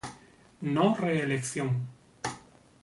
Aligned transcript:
No 0.73 0.95
Reelección. 0.95 1.69